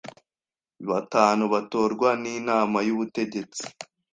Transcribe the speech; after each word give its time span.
batanu 0.89 1.43
batorwa 1.53 2.09
n 2.21 2.23
Inama 2.37 2.77
y 2.87 2.91
Ubutegetsi 2.93 3.63